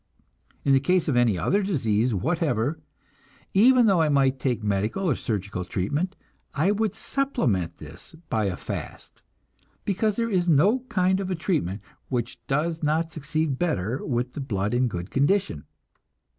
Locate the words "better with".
13.59-14.33